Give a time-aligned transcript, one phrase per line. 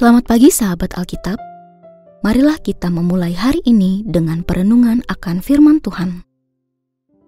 [0.00, 1.36] Selamat pagi sahabat Alkitab.
[2.24, 6.24] Marilah kita memulai hari ini dengan perenungan akan firman Tuhan.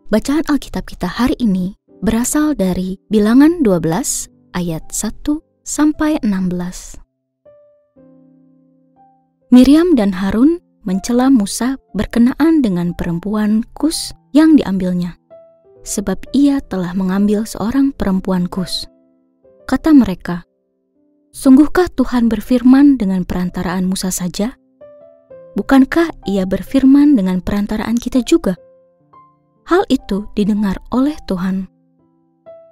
[0.09, 5.05] Bacaan Alkitab kita hari ini berasal dari Bilangan 12 ayat 1
[5.69, 6.97] sampai 16.
[9.53, 10.57] Miriam dan Harun
[10.89, 15.21] mencela Musa berkenaan dengan perempuan Kus yang diambilnya,
[15.85, 18.89] sebab ia telah mengambil seorang perempuan Kus.
[19.69, 20.49] Kata mereka,
[21.33, 24.53] Sungguhkah Tuhan berfirman dengan perantaraan Musa saja?
[25.57, 28.53] Bukankah ia berfirman dengan perantaraan kita juga?
[29.65, 31.73] Hal itu didengar oleh Tuhan.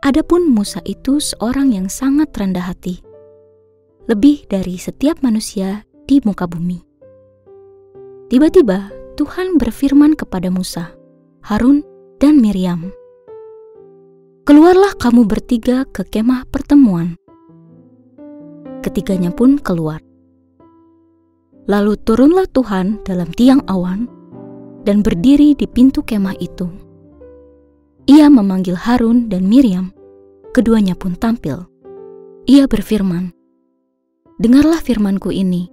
[0.05, 3.00] Adapun Musa itu seorang yang sangat rendah hati,
[4.08, 6.84] lebih dari setiap manusia di muka bumi.
[8.28, 10.92] Tiba-tiba Tuhan berfirman kepada Musa,
[11.48, 11.81] Harun,
[12.20, 12.92] dan Miriam,
[14.44, 17.20] "Keluarlah kamu bertiga ke kemah pertemuan."
[18.81, 20.00] Ketiganya pun keluar.
[21.70, 24.11] Lalu turunlah Tuhan dalam tiang awan
[24.83, 26.67] dan berdiri di pintu kemah itu.
[28.11, 29.95] Ia memanggil Harun dan Miriam,
[30.56, 31.69] keduanya pun tampil.
[32.48, 33.31] Ia berfirman,
[34.41, 35.69] Dengarlah firmanku ini,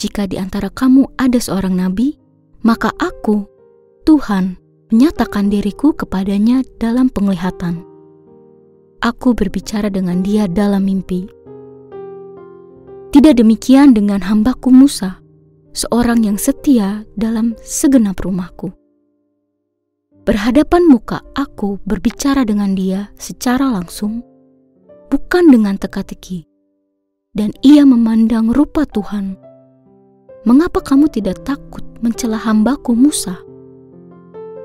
[0.00, 2.16] jika di antara kamu ada seorang nabi,
[2.64, 3.44] maka aku,
[4.08, 4.56] Tuhan,
[4.88, 7.84] menyatakan diriku kepadanya dalam penglihatan.
[9.04, 11.28] Aku berbicara dengan dia dalam mimpi
[13.10, 15.18] tidak demikian dengan hambaku Musa,
[15.74, 18.70] seorang yang setia dalam segenap rumahku.
[20.22, 24.22] Berhadapan muka aku berbicara dengan dia secara langsung,
[25.10, 26.46] bukan dengan teka-teki,
[27.34, 29.34] dan ia memandang rupa Tuhan.
[30.46, 33.34] Mengapa kamu tidak takut mencela hambaku Musa?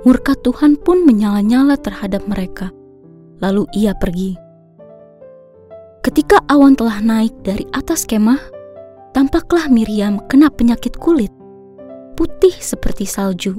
[0.05, 2.69] Murka Tuhan pun menyala-nyala terhadap mereka.
[3.41, 4.44] Lalu ia pergi.
[6.05, 8.37] Ketika awan telah naik dari atas kemah,
[9.17, 11.33] tampaklah Miriam kena penyakit kulit,
[12.13, 13.57] putih seperti salju.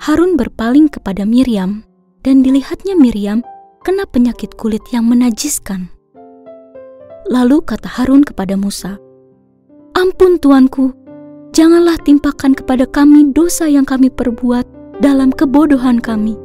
[0.00, 1.84] Harun berpaling kepada Miriam,
[2.24, 3.44] dan dilihatnya Miriam
[3.84, 5.92] kena penyakit kulit yang menajiskan.
[7.28, 8.96] Lalu kata Harun kepada Musa,
[10.00, 10.96] "Ampun, tuanku,
[11.52, 14.64] janganlah timpakan kepada kami dosa yang kami perbuat
[15.04, 16.40] dalam kebodohan kami.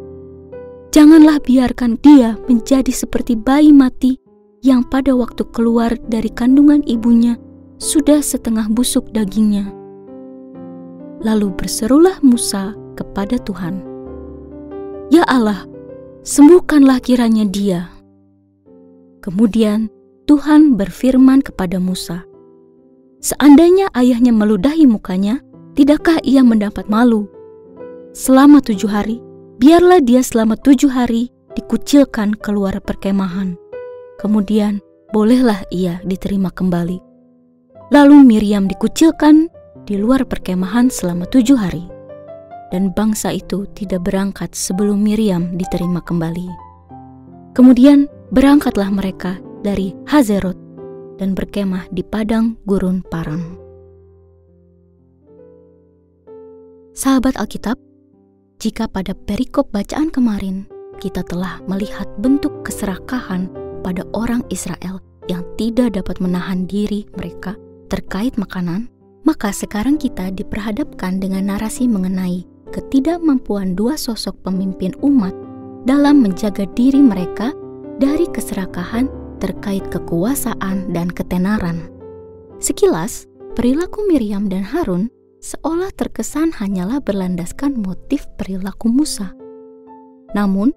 [0.91, 4.22] Janganlah biarkan dia menjadi seperti bayi mati
[4.63, 7.35] yang pada waktu keluar dari kandungan ibunya
[7.83, 9.67] sudah setengah busuk dagingnya.
[11.19, 13.83] Lalu berserulah Musa kepada Tuhan,
[15.11, 15.67] "Ya Allah,
[16.23, 17.91] sembuhkanlah kiranya dia."
[19.19, 19.91] Kemudian
[20.31, 22.23] Tuhan berfirman kepada Musa,
[23.19, 25.43] "Seandainya ayahnya meludahi mukanya,
[25.75, 27.27] tidakkah ia mendapat malu?
[28.15, 29.19] Selama tujuh hari,
[29.59, 33.62] biarlah dia selama tujuh hari dikucilkan keluar perkemahan."
[34.23, 34.79] Kemudian
[35.11, 36.95] bolehlah ia diterima kembali.
[37.91, 39.51] Lalu Miriam dikucilkan
[39.83, 41.83] di luar perkemahan selama tujuh hari.
[42.71, 46.47] Dan bangsa itu tidak berangkat sebelum Miriam diterima kembali.
[47.51, 50.57] Kemudian berangkatlah mereka dari Hazerot
[51.21, 53.59] dan berkemah di padang gurun Paran.
[56.95, 57.77] Sahabat Alkitab,
[58.57, 60.65] jika pada perikop bacaan kemarin
[60.97, 63.51] kita telah melihat bentuk keserakahan
[63.83, 67.59] pada orang Israel yang tidak dapat menahan diri mereka
[67.91, 68.89] terkait makanan,
[69.27, 75.35] maka sekarang kita diperhadapkan dengan narasi mengenai ketidakmampuan dua sosok pemimpin umat
[75.85, 77.53] dalam menjaga diri mereka
[78.01, 79.07] dari keserakahan
[79.37, 81.91] terkait kekuasaan dan ketenaran.
[82.57, 85.11] Sekilas, perilaku Miriam dan Harun
[85.43, 89.35] seolah terkesan hanyalah berlandaskan motif perilaku Musa.
[90.31, 90.71] Namun,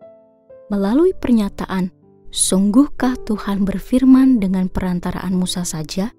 [0.69, 1.95] melalui pernyataan
[2.35, 6.13] Sungguhkah Tuhan berfirman dengan perantaraan Musa saja?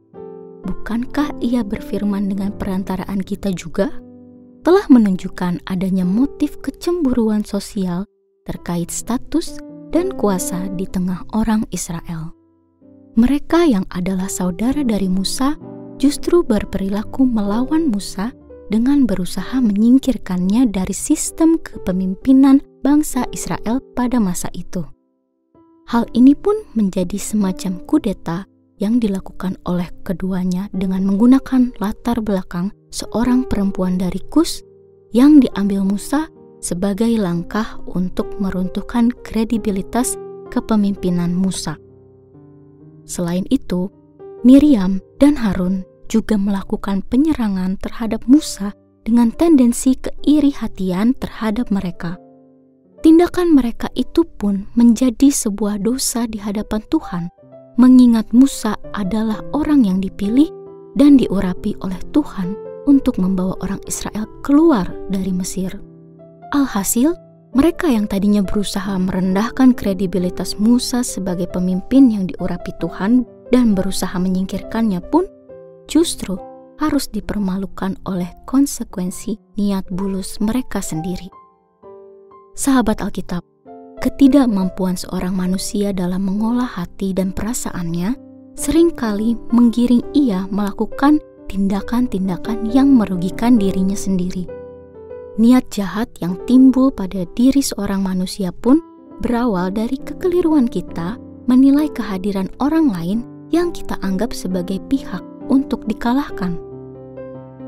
[0.67, 3.91] Bukankah ia berfirman dengan perantaraan kita juga?
[4.65, 8.03] Telah menunjukkan adanya motif kecemburuan sosial
[8.43, 9.59] terkait status
[9.95, 12.35] dan kuasa di tengah orang Israel.
[13.15, 15.55] Mereka yang adalah saudara dari Musa
[15.97, 18.35] justru berperilaku melawan Musa
[18.67, 24.83] dengan berusaha menyingkirkannya dari sistem kepemimpinan bangsa Israel pada masa itu.
[25.87, 28.43] Hal ini pun menjadi semacam kudeta
[28.75, 34.67] yang dilakukan oleh keduanya dengan menggunakan latar belakang seorang perempuan dari Kus
[35.15, 36.27] yang diambil Musa
[36.59, 40.19] sebagai langkah untuk meruntuhkan kredibilitas
[40.51, 41.79] kepemimpinan Musa.
[43.07, 43.87] Selain itu,
[44.43, 48.75] Miriam dan Harun juga melakukan penyerangan terhadap Musa
[49.07, 52.19] dengan tendensi keiri hatian terhadap mereka
[53.05, 57.23] tindakan mereka itu pun menjadi sebuah dosa di hadapan Tuhan,
[57.77, 60.49] mengingat Musa adalah orang yang dipilih
[60.97, 62.57] dan diurapi oleh Tuhan
[62.89, 65.69] untuk membawa orang Israel keluar dari Mesir.
[66.55, 67.13] Alhasil,
[67.53, 74.99] mereka yang tadinya berusaha merendahkan kredibilitas Musa sebagai pemimpin yang diurapi Tuhan dan berusaha menyingkirkannya
[75.07, 75.27] pun
[75.87, 76.35] justru
[76.77, 81.27] harus dipermalukan oleh konsekuensi niat bulus mereka sendiri.
[82.57, 83.45] Sahabat Alkitab,
[84.01, 88.17] ketidakmampuan seorang manusia dalam mengolah hati dan perasaannya
[88.57, 91.21] sering kali menggiring ia melakukan
[91.53, 94.49] tindakan-tindakan yang merugikan dirinya sendiri.
[95.37, 98.81] Niat jahat yang timbul pada diri seorang manusia pun
[99.21, 101.13] berawal dari kekeliruan kita
[101.45, 103.19] menilai kehadiran orang lain
[103.53, 106.57] yang kita anggap sebagai pihak untuk dikalahkan.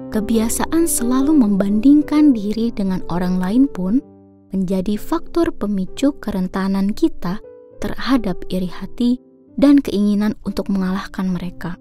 [0.09, 4.01] Kebiasaan selalu membandingkan diri dengan orang lain pun
[4.50, 7.42] menjadi faktor pemicu kerentanan kita
[7.80, 9.22] terhadap iri hati
[9.60, 11.75] dan keinginan untuk mengalahkan mereka.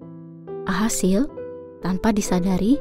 [0.69, 1.25] Hasil,
[1.81, 2.77] tanpa disadari,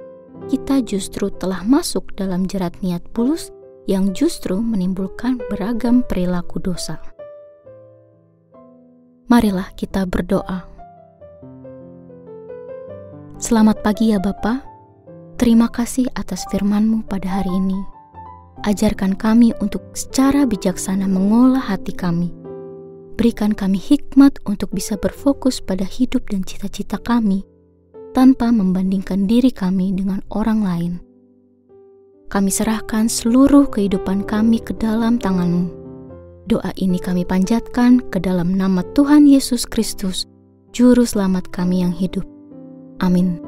[0.53, 3.51] kita justru telah masuk dalam jerat niat bulus
[3.89, 7.01] yang justru menimbulkan beragam perilaku dosa.
[9.29, 10.69] Marilah kita berdoa.
[13.39, 14.65] Selamat pagi ya Bapa.
[15.39, 17.98] Terima kasih atas firman-Mu pada hari ini.
[18.67, 22.35] Ajarkan kami untuk secara bijaksana mengolah hati kami.
[23.15, 27.47] Berikan kami hikmat untuk bisa berfokus pada hidup dan cita-cita kami
[28.15, 30.93] tanpa membandingkan diri kami dengan orang lain.
[32.29, 35.65] Kami serahkan seluruh kehidupan kami ke dalam tangan-Mu.
[36.49, 40.29] Doa ini kami panjatkan ke dalam nama Tuhan Yesus Kristus,
[40.75, 42.25] Juru Selamat kami yang hidup.
[43.01, 43.48] Amin.